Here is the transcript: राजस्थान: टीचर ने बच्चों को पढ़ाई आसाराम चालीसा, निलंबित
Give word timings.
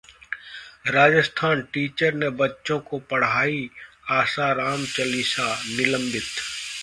राजस्थान: 0.87 1.61
टीचर 1.73 2.13
ने 2.13 2.29
बच्चों 2.39 2.79
को 2.79 2.99
पढ़ाई 3.11 3.69
आसाराम 4.11 4.85
चालीसा, 4.87 5.53
निलंबित 5.67 6.23